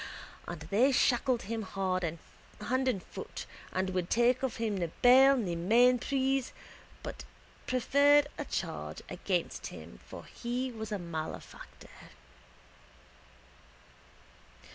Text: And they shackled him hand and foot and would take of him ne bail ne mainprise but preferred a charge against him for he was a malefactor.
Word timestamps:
And 0.47 0.61
they 0.71 0.91
shackled 0.91 1.43
him 1.43 1.61
hand 1.61 2.07
and 2.87 3.03
foot 3.03 3.45
and 3.71 3.91
would 3.91 4.09
take 4.09 4.41
of 4.41 4.55
him 4.55 4.79
ne 4.79 4.89
bail 5.03 5.37
ne 5.37 5.55
mainprise 5.55 6.53
but 7.03 7.23
preferred 7.67 8.25
a 8.35 8.45
charge 8.45 9.03
against 9.09 9.67
him 9.67 9.99
for 10.07 10.25
he 10.25 10.71
was 10.71 10.91
a 10.91 10.97
malefactor. 10.97 11.89